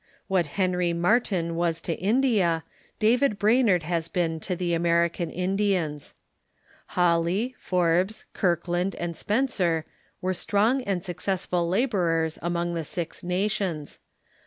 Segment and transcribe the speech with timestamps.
[0.27, 2.63] What Henry Mart5'n was to India,
[2.97, 6.15] David Brainerd has been to the American Indians.
[6.97, 9.85] Hawley, Forbes, Kirkland, and Spencer
[10.19, 13.99] were strong and suc cessful laborers among the Six Nations.